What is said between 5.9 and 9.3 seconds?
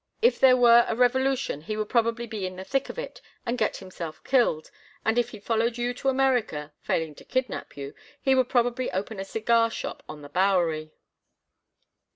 to America—failing to kidnap you—he would probably open a